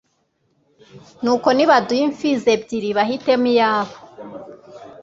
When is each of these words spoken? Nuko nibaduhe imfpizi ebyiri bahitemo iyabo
Nuko 1.23 1.47
nibaduhe 1.53 2.01
imfpizi 2.07 2.47
ebyiri 2.55 2.89
bahitemo 2.97 3.47
iyabo 3.53 3.95